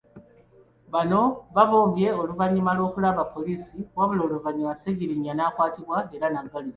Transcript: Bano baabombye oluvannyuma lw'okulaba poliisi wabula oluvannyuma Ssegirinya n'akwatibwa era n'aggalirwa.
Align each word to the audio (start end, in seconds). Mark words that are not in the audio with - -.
Bano 0.93 1.21
baabombye 1.55 2.07
oluvannyuma 2.21 2.71
lw'okulaba 2.77 3.23
poliisi 3.33 3.77
wabula 3.97 4.21
oluvannyuma 4.27 4.73
Ssegirinya 4.75 5.33
n'akwatibwa 5.35 5.97
era 6.15 6.27
n'aggalirwa. 6.29 6.69